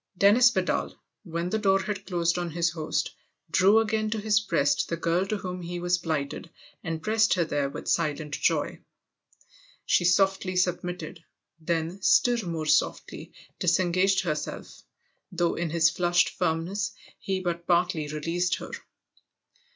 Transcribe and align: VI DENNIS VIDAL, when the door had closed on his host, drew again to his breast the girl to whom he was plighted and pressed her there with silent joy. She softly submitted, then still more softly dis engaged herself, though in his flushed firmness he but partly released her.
VI 0.01 0.17
DENNIS 0.29 0.49
VIDAL, 0.49 0.95
when 1.25 1.51
the 1.51 1.59
door 1.59 1.79
had 1.83 2.07
closed 2.07 2.39
on 2.39 2.49
his 2.49 2.71
host, 2.71 3.11
drew 3.51 3.77
again 3.77 4.09
to 4.09 4.19
his 4.19 4.39
breast 4.39 4.89
the 4.89 4.97
girl 4.97 5.27
to 5.27 5.37
whom 5.37 5.61
he 5.61 5.79
was 5.79 5.99
plighted 5.99 6.49
and 6.83 7.03
pressed 7.03 7.35
her 7.35 7.45
there 7.45 7.69
with 7.69 7.87
silent 7.87 8.31
joy. 8.33 8.79
She 9.85 10.03
softly 10.05 10.55
submitted, 10.55 11.23
then 11.59 12.01
still 12.01 12.47
more 12.49 12.65
softly 12.65 13.33
dis 13.59 13.79
engaged 13.79 14.21
herself, 14.21 14.81
though 15.31 15.53
in 15.53 15.69
his 15.69 15.91
flushed 15.91 16.29
firmness 16.29 16.93
he 17.19 17.39
but 17.39 17.67
partly 17.67 18.07
released 18.07 18.55
her. 18.55 18.71